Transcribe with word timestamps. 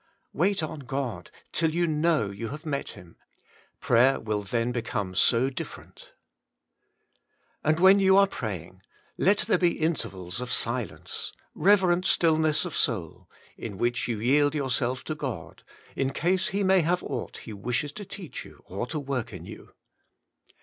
Wait 0.33 0.63
on 0.63 0.79
God 0.79 1.29
till 1.51 1.75
you 1.75 1.85
know 1.85 2.31
you 2.31 2.47
have 2.49 2.65
met 2.65 2.93
Him; 2.93 3.17
prayer 3.79 4.19
will 4.19 4.41
then 4.41 4.71
become 4.71 5.13
so 5.13 5.51
different. 5.51 6.13
And 7.63 7.79
when 7.79 7.99
you 7.99 8.17
are 8.17 8.25
praying, 8.25 8.81
let 9.19 9.37
there 9.41 9.59
be 9.59 9.77
intervals 9.77 10.41
of 10.41 10.51
silence, 10.51 11.33
reverent 11.53 12.05
stillness 12.05 12.65
of 12.65 12.75
soul, 12.75 13.29
in 13.55 13.77
which 13.77 14.07
you 14.07 14.19
yield 14.19 14.55
yourself 14.55 15.03
to 15.03 15.13
God, 15.13 15.61
in 15.95 16.11
case 16.11 16.47
He 16.47 16.63
may 16.63 16.81
have 16.81 17.03
aught 17.03 17.37
He 17.45 17.53
wishes 17.53 17.91
to 17.91 18.03
teach 18.03 18.43
you 18.43 18.63
or 18.65 18.87
to 18.87 18.99
work 18.99 19.31
in 19.31 19.45
you. 19.45 19.75